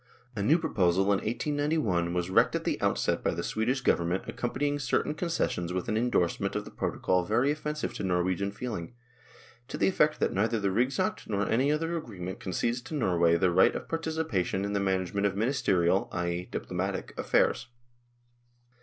A 0.35 0.41
new 0.41 0.57
proposal 0.57 1.03
in 1.03 1.19
1891 1.19 2.11
was 2.11 2.31
wrecked 2.31 2.55
at 2.55 2.63
the 2.63 2.81
outset 2.81 3.23
by 3.23 3.35
the 3.35 3.43
Swedish 3.43 3.81
Government 3.81 4.23
accompanying 4.27 4.79
certain 4.79 5.13
concessions 5.13 5.73
with 5.73 5.87
an 5.87 5.95
endorsement 5.95 6.55
of 6.55 6.65
the 6.65 6.71
protocol 6.71 7.23
very 7.23 7.51
offensive 7.51 7.93
to 7.93 8.03
Norwegian 8.03 8.49
feeling, 8.51 8.95
to 9.67 9.77
the 9.77 9.87
effect 9.87 10.19
that" 10.19 10.33
neither 10.33 10.59
the' 10.59 10.69
Rigsakt' 10.71 11.27
nor 11.29 11.47
any 11.47 11.71
other 11.71 11.95
agreement 11.95 12.39
concedes 12.39 12.81
to 12.81 12.95
Norway 12.95 13.35
the 13.37 13.51
right 13.51 13.75
of 13.75 13.87
partici 13.87 14.23
pation 14.27 14.63
in 14.65 14.73
the 14.73 14.79
management 14.79 15.27
of 15.27 15.37
ministerial 15.37 16.09
(i.e., 16.13 16.49
diplo 16.51 16.71
matic) 16.71 17.15
affairs." 17.15 17.67